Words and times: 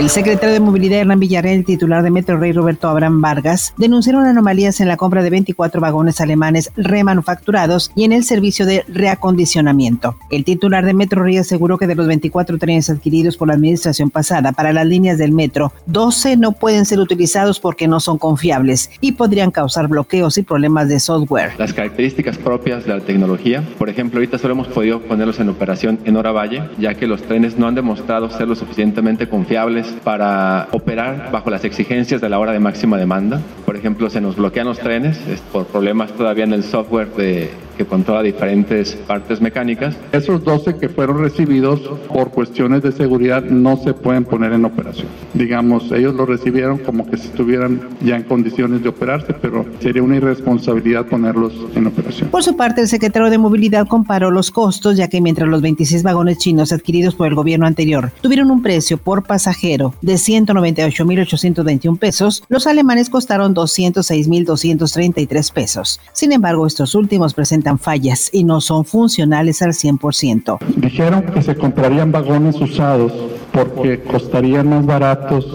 El 0.00 0.08
secretario 0.08 0.54
de 0.54 0.60
Movilidad 0.60 1.00
Hernán 1.00 1.20
Villarreal 1.20 1.58
y 1.58 1.62
titular 1.62 2.02
de 2.02 2.10
Metro 2.10 2.38
Rey 2.38 2.52
Roberto 2.52 2.88
Abraham 2.88 3.20
Vargas 3.20 3.74
denunciaron 3.76 4.24
anomalías 4.24 4.80
en 4.80 4.88
la 4.88 4.96
compra 4.96 5.22
de 5.22 5.28
24 5.28 5.78
vagones 5.78 6.22
alemanes 6.22 6.72
remanufacturados 6.74 7.92
y 7.94 8.04
en 8.04 8.12
el 8.12 8.24
servicio 8.24 8.64
de 8.64 8.82
reacondicionamiento. 8.88 10.16
El 10.30 10.44
titular 10.46 10.86
de 10.86 10.94
Metro 10.94 11.22
Rey 11.22 11.36
aseguró 11.36 11.76
que 11.76 11.86
de 11.86 11.96
los 11.96 12.06
24 12.06 12.56
trenes 12.56 12.88
adquiridos 12.88 13.36
por 13.36 13.48
la 13.48 13.54
administración 13.54 14.08
pasada 14.08 14.52
para 14.52 14.72
las 14.72 14.86
líneas 14.86 15.18
del 15.18 15.32
metro, 15.32 15.70
12 15.84 16.38
no 16.38 16.52
pueden 16.52 16.86
ser 16.86 16.98
utilizados 16.98 17.60
porque 17.60 17.86
no 17.86 18.00
son 18.00 18.16
confiables 18.16 18.90
y 19.02 19.12
podrían 19.12 19.50
causar 19.50 19.86
bloqueos 19.86 20.38
y 20.38 20.42
problemas 20.42 20.88
de 20.88 20.98
software. 20.98 21.52
Las 21.58 21.74
características 21.74 22.38
propias 22.38 22.86
de 22.86 22.94
la 22.94 23.00
tecnología, 23.00 23.62
por 23.76 23.90
ejemplo, 23.90 24.18
ahorita 24.18 24.38
solo 24.38 24.54
hemos 24.54 24.68
podido 24.68 25.02
ponerlos 25.02 25.40
en 25.40 25.50
operación 25.50 25.98
en 26.06 26.16
hora 26.16 26.32
valle, 26.32 26.62
ya 26.78 26.94
que 26.94 27.06
los 27.06 27.20
trenes 27.20 27.58
no 27.58 27.66
han 27.66 27.74
demostrado 27.74 28.30
ser 28.30 28.48
lo 28.48 28.54
suficientemente 28.54 29.28
confiables 29.28 29.89
para 30.04 30.68
operar 30.72 31.30
bajo 31.32 31.50
las 31.50 31.64
exigencias 31.64 32.20
de 32.20 32.28
la 32.28 32.38
hora 32.38 32.52
de 32.52 32.60
máxima 32.60 32.96
demanda. 32.96 33.40
Por 33.66 33.76
ejemplo, 33.76 34.10
se 34.10 34.20
nos 34.20 34.36
bloquean 34.36 34.66
los 34.66 34.78
trenes 34.78 35.18
por 35.52 35.66
problemas 35.66 36.12
todavía 36.12 36.44
en 36.44 36.52
el 36.52 36.62
software 36.62 37.08
de 37.14 37.50
que 37.80 37.86
controla 37.86 38.22
diferentes 38.22 38.92
partes 39.06 39.40
mecánicas. 39.40 39.96
Esos 40.12 40.44
12 40.44 40.76
que 40.76 40.90
fueron 40.90 41.20
recibidos 41.20 41.80
por 42.08 42.30
cuestiones 42.30 42.82
de 42.82 42.92
seguridad 42.92 43.42
no 43.42 43.78
se 43.78 43.94
pueden 43.94 44.26
poner 44.26 44.52
en 44.52 44.66
operación. 44.66 45.06
Digamos, 45.32 45.90
ellos 45.90 46.14
lo 46.14 46.26
recibieron 46.26 46.76
como 46.76 47.10
que 47.10 47.16
si 47.16 47.28
estuvieran 47.28 47.80
ya 48.02 48.16
en 48.16 48.24
condiciones 48.24 48.82
de 48.82 48.90
operarse, 48.90 49.32
pero 49.32 49.64
sería 49.80 50.02
una 50.02 50.16
irresponsabilidad 50.16 51.06
ponerlos 51.06 51.54
en 51.74 51.86
operación. 51.86 52.28
Por 52.28 52.42
su 52.42 52.54
parte, 52.54 52.82
el 52.82 52.88
secretario 52.88 53.30
de 53.30 53.38
Movilidad 53.38 53.86
comparó 53.86 54.30
los 54.30 54.50
costos, 54.50 54.98
ya 54.98 55.08
que 55.08 55.22
mientras 55.22 55.48
los 55.48 55.62
26 55.62 56.02
vagones 56.02 56.36
chinos 56.36 56.72
adquiridos 56.72 57.14
por 57.14 57.28
el 57.28 57.34
gobierno 57.34 57.66
anterior 57.66 58.12
tuvieron 58.20 58.50
un 58.50 58.60
precio 58.60 58.98
por 58.98 59.22
pasajero 59.22 59.94
de 60.02 60.16
198.821 60.16 61.98
pesos, 61.98 62.44
los 62.50 62.66
alemanes 62.66 63.08
costaron 63.08 63.54
206.233 63.54 65.52
pesos. 65.54 65.98
Sin 66.12 66.32
embargo, 66.32 66.66
estos 66.66 66.94
últimos 66.94 67.32
presentan 67.32 67.69
fallas 67.78 68.30
y 68.32 68.44
no 68.44 68.60
son 68.60 68.84
funcionales 68.84 69.62
al 69.62 69.70
100%. 69.70 70.58
Dijeron 70.76 71.26
que 71.32 71.42
se 71.42 71.54
comprarían 71.54 72.12
vagones 72.12 72.56
usados 72.60 73.12
porque 73.52 74.00
costarían 74.02 74.68
más 74.68 74.86
baratos 74.86 75.46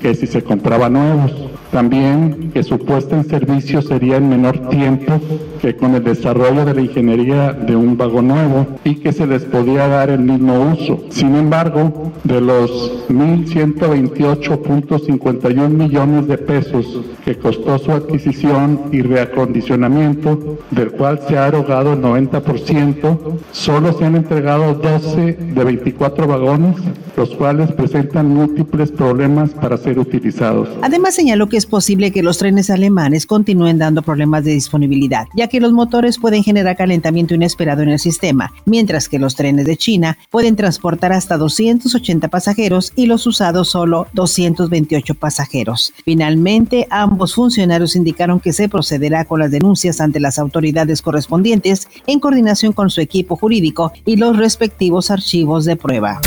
que 0.00 0.14
si 0.14 0.26
se 0.26 0.42
compraban 0.42 0.94
nuevos. 0.94 1.32
También 1.74 2.52
que 2.54 2.62
su 2.62 2.78
puesta 2.78 3.16
en 3.16 3.28
servicio 3.28 3.82
sería 3.82 4.18
en 4.18 4.28
menor 4.28 4.68
tiempo 4.68 5.20
que 5.60 5.74
con 5.74 5.96
el 5.96 6.04
desarrollo 6.04 6.64
de 6.64 6.72
la 6.72 6.82
ingeniería 6.82 7.52
de 7.52 7.74
un 7.74 7.96
vagón 7.96 8.28
nuevo 8.28 8.64
y 8.84 8.94
que 8.94 9.12
se 9.12 9.26
les 9.26 9.42
podía 9.42 9.88
dar 9.88 10.08
el 10.08 10.20
mismo 10.20 10.70
uso. 10.70 11.00
Sin 11.08 11.34
embargo, 11.34 12.12
de 12.22 12.40
los 12.40 13.08
1.128.51 13.08 15.68
millones 15.68 16.28
de 16.28 16.38
pesos 16.38 17.00
que 17.24 17.36
costó 17.38 17.78
su 17.78 17.90
adquisición 17.90 18.82
y 18.92 19.02
reacondicionamiento, 19.02 20.58
del 20.70 20.92
cual 20.92 21.18
se 21.26 21.38
ha 21.38 21.48
erogado 21.48 21.94
el 21.94 22.02
90%, 22.02 23.18
solo 23.50 23.92
se 23.94 24.04
han 24.04 24.14
entregado 24.14 24.74
12 24.74 25.32
de 25.32 25.64
24 25.64 26.28
vagones, 26.28 26.76
los 27.16 27.30
cuales 27.30 27.72
presentan 27.72 28.28
múltiples 28.28 28.92
problemas 28.92 29.50
para 29.50 29.76
ser 29.76 29.98
utilizados. 29.98 30.68
Además 30.82 31.14
señaló 31.14 31.48
que 31.48 31.63
es 31.64 31.70
posible 31.70 32.12
que 32.12 32.22
los 32.22 32.36
trenes 32.36 32.68
alemanes 32.68 33.24
continúen 33.24 33.78
dando 33.78 34.02
problemas 34.02 34.44
de 34.44 34.52
disponibilidad, 34.52 35.26
ya 35.34 35.48
que 35.48 35.60
los 35.60 35.72
motores 35.72 36.18
pueden 36.18 36.44
generar 36.44 36.76
calentamiento 36.76 37.34
inesperado 37.34 37.80
en 37.82 37.88
el 37.88 37.98
sistema, 37.98 38.52
mientras 38.66 39.08
que 39.08 39.18
los 39.18 39.34
trenes 39.34 39.64
de 39.64 39.78
China 39.78 40.18
pueden 40.28 40.56
transportar 40.56 41.14
hasta 41.14 41.38
280 41.38 42.28
pasajeros 42.28 42.92
y 42.96 43.06
los 43.06 43.26
usados 43.26 43.70
solo 43.70 44.08
228 44.12 45.14
pasajeros. 45.14 45.94
Finalmente, 46.04 46.86
ambos 46.90 47.34
funcionarios 47.34 47.96
indicaron 47.96 48.40
que 48.40 48.52
se 48.52 48.68
procederá 48.68 49.24
con 49.24 49.40
las 49.40 49.50
denuncias 49.50 50.02
ante 50.02 50.20
las 50.20 50.38
autoridades 50.38 51.00
correspondientes 51.00 51.88
en 52.06 52.20
coordinación 52.20 52.74
con 52.74 52.90
su 52.90 53.00
equipo 53.00 53.36
jurídico 53.36 53.90
y 54.04 54.16
los 54.16 54.36
respectivos 54.36 55.10
archivos 55.10 55.64
de 55.64 55.76
prueba. 55.76 56.20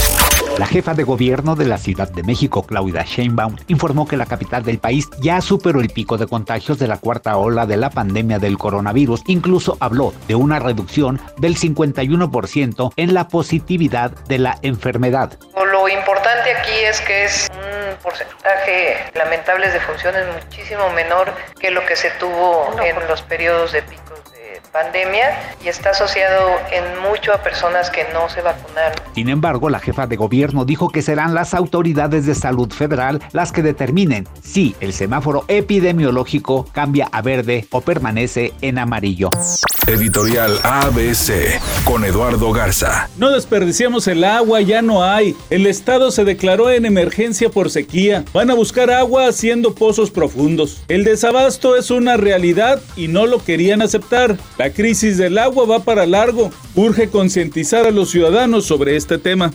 La 0.57 0.65
jefa 0.65 0.95
de 0.95 1.03
gobierno 1.03 1.55
de 1.55 1.67
la 1.67 1.77
Ciudad 1.77 2.09
de 2.09 2.23
México, 2.23 2.65
Claudia 2.65 3.03
Sheinbaum, 3.03 3.57
informó 3.67 4.07
que 4.07 4.17
la 4.17 4.25
capital 4.25 4.63
del 4.63 4.79
país 4.79 5.07
ya 5.19 5.39
superó 5.39 5.81
el 5.81 5.89
pico 5.89 6.17
de 6.17 6.25
contagios 6.25 6.79
de 6.79 6.87
la 6.87 6.97
cuarta 6.97 7.37
ola 7.37 7.67
de 7.67 7.77
la 7.77 7.91
pandemia 7.91 8.39
del 8.39 8.57
coronavirus. 8.57 9.21
Incluso 9.27 9.77
habló 9.79 10.15
de 10.27 10.33
una 10.33 10.57
reducción 10.57 11.21
del 11.37 11.57
51% 11.57 12.91
en 12.95 13.13
la 13.13 13.27
positividad 13.27 14.09
de 14.25 14.39
la 14.39 14.57
enfermedad. 14.63 15.37
Lo 15.71 15.87
importante 15.89 16.51
aquí 16.55 16.73
es 16.89 17.01
que 17.01 17.25
es 17.25 17.47
un 17.51 17.95
porcentaje 18.01 19.11
lamentable 19.13 19.69
de 19.69 19.79
funciones 19.79 20.25
muchísimo 20.43 20.89
menor 20.95 21.35
que 21.59 21.69
lo 21.69 21.85
que 21.85 21.95
se 21.95 22.09
tuvo 22.19 22.75
en 22.81 22.95
los 23.07 23.21
periodos 23.21 23.73
de 23.73 23.83
pico 23.83 24.06
pandemia 24.71 25.55
y 25.63 25.67
está 25.67 25.91
asociado 25.91 26.49
en 26.71 26.99
mucho 27.01 27.33
a 27.33 27.41
personas 27.41 27.89
que 27.89 28.05
no 28.13 28.29
se 28.29 28.41
vacunaron. 28.41 28.95
Sin 29.15 29.29
embargo, 29.29 29.69
la 29.69 29.79
jefa 29.79 30.07
de 30.07 30.15
gobierno 30.15 30.65
dijo 30.65 30.89
que 30.89 31.01
serán 31.01 31.33
las 31.33 31.53
autoridades 31.53 32.25
de 32.25 32.35
salud 32.35 32.71
federal 32.71 33.21
las 33.31 33.51
que 33.51 33.63
determinen 33.63 34.27
si 34.41 34.75
el 34.79 34.93
semáforo 34.93 35.45
epidemiológico 35.47 36.65
cambia 36.71 37.09
a 37.11 37.21
verde 37.21 37.67
o 37.71 37.81
permanece 37.81 38.53
en 38.61 38.77
amarillo. 38.79 39.29
Editorial 39.87 40.59
ABC 40.63 41.61
con 41.85 42.03
Eduardo 42.03 42.51
Garza. 42.51 43.09
No 43.17 43.31
desperdiciamos 43.31 44.07
el 44.07 44.25
agua, 44.25 44.59
ya 44.59 44.81
no 44.81 45.03
hay. 45.03 45.33
El 45.49 45.65
estado 45.65 46.11
se 46.11 46.25
declaró 46.25 46.69
en 46.69 46.85
emergencia 46.85 47.49
por 47.49 47.69
sequía. 47.69 48.25
Van 48.33 48.51
a 48.51 48.53
buscar 48.53 48.91
agua 48.91 49.27
haciendo 49.27 49.75
pozos 49.75 50.11
profundos. 50.11 50.83
El 50.89 51.05
desabasto 51.05 51.77
es 51.77 51.89
una 51.89 52.17
realidad 52.17 52.81
y 52.97 53.07
no 53.07 53.25
lo 53.27 53.41
querían 53.43 53.81
aceptar. 53.81 54.37
La 54.57 54.71
crisis 54.71 55.17
del 55.17 55.37
agua 55.37 55.65
va 55.65 55.79
para 55.79 56.05
largo. 56.07 56.49
Urge 56.75 57.09
concientizar 57.09 57.85
a 57.85 57.91
los 57.91 58.09
ciudadanos 58.09 58.65
sobre 58.65 58.95
este 58.95 59.19
tema. 59.19 59.51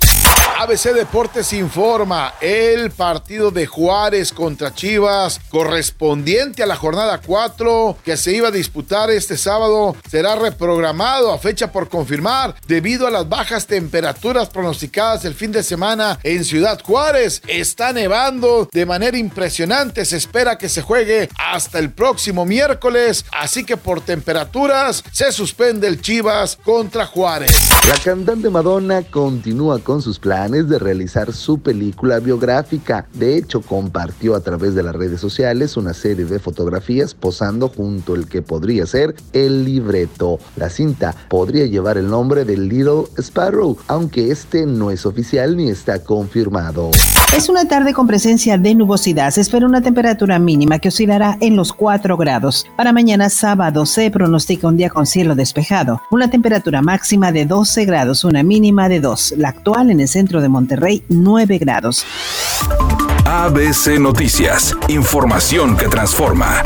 ABC 0.63 0.93
Deportes 0.95 1.53
informa, 1.55 2.35
el 2.41 2.93
partido 2.93 3.51
de 3.51 3.67
Juárez 3.67 4.33
contra 4.33 4.73
Chivas 4.73 5.41
correspondiente 5.49 6.63
a 6.63 6.67
la 6.67 6.77
jornada 6.77 7.19
4 7.19 7.97
que 8.05 8.17
se 8.17 8.33
iba 8.33 8.47
a 8.47 8.53
disputar 8.53 9.11
este 9.11 9.37
sábado 9.37 9.97
será 10.09 10.37
reprogramado 10.37 11.33
a 11.33 11.39
fecha 11.39 11.73
por 11.73 11.89
confirmar 11.89 12.55
debido 12.69 13.09
a 13.09 13.11
las 13.11 13.29
bajas 13.29 13.67
temperaturas 13.67 14.51
pronosticadas 14.51 15.25
el 15.25 15.35
fin 15.35 15.51
de 15.51 15.65
semana 15.65 16.21
en 16.23 16.45
Ciudad 16.45 16.81
Juárez. 16.81 17.43
Está 17.49 17.93
nevando 17.93 18.69
de 18.71 18.87
manera 18.87 19.19
impresionante, 19.19 20.05
se 20.05 20.17
espera 20.17 20.59
que 20.59 20.69
se 20.69 20.83
juegue 20.83 21.29
hasta 21.39 21.81
el 21.81 21.91
próximo 21.91 22.47
miércoles, 22.47 23.25
así 23.33 23.65
que 23.65 23.77
por 23.77 24.01
temperaturas 24.01 24.92
se 24.97 25.33
suspende 25.33 25.87
el 25.87 26.01
Chivas 26.01 26.59
contra 26.63 27.07
Juárez. 27.07 27.53
La 27.89 27.97
cantante 28.03 28.51
Madonna 28.51 29.03
continúa 29.03 29.79
con 29.79 30.03
sus 30.03 30.19
planes 30.19 30.69
de 30.69 30.79
realizar 30.79 31.33
su 31.33 31.61
película 31.61 32.19
biográfica. 32.19 33.07
De 33.13 33.37
hecho, 33.37 33.61
compartió 33.61 34.35
a 34.35 34.41
través 34.41 34.75
de 34.75 34.83
las 34.83 34.95
redes 34.95 35.21
sociales 35.21 35.77
una 35.77 35.95
serie 35.95 36.25
de 36.25 36.39
fotografías 36.39 37.15
posando 37.15 37.69
junto 37.69 38.15
al 38.15 38.27
que 38.27 38.43
podría 38.43 38.87
ser 38.87 39.15
el 39.33 39.65
libreto. 39.65 40.39
La 40.57 40.69
cinta 40.69 41.15
podría 41.29 41.67
llevar 41.67 41.99
el 41.99 42.09
nombre 42.09 42.45
de 42.45 42.57
Little 42.57 43.05
Sparrow, 43.19 43.77
aunque 43.89 44.31
este 44.31 44.67
no 44.67 44.91
es 44.91 45.07
oficial 45.07 45.57
ni 45.57 45.71
está 45.71 46.03
confirmado. 46.03 46.91
Es 47.37 47.49
una 47.49 47.67
tarde 47.67 47.95
con 47.95 48.07
presencia 48.07 48.59
de 48.59 48.75
nubosidad. 48.75 49.31
Se 49.31 49.41
espera 49.41 49.67
una 49.67 49.81
temperatura 49.81 50.39
mínima 50.39 50.79
que 50.79 50.89
oscilará 50.89 51.39
en 51.41 51.57
los 51.57 51.73
4 51.73 52.17
grados. 52.17 52.67
Para 52.77 52.93
mañana 52.93 53.31
sábado 53.31 53.87
se 53.87 54.11
pronostica 54.11 54.69
un 54.69 54.77
con 54.91 55.07
cielo 55.07 55.35
despejado. 55.35 56.03
Una 56.11 56.31
temperatura 56.31 56.83
máxima 56.83 57.33
de 57.33 57.47
12 57.47 57.85
grados, 57.85 58.25
una 58.25 58.43
mínima 58.43 58.89
de 58.89 59.01
2. 59.01 59.35
La 59.37 59.49
actual 59.49 59.91
en 59.91 60.01
el 60.01 60.09
centro 60.09 60.41
de 60.41 60.49
Monterrey, 60.49 61.03
9 61.09 61.59
grados. 61.59 62.05
ABC 63.25 63.99
Noticias. 63.99 64.75
Información 64.89 65.77
que 65.77 65.89
transforma. 65.89 66.63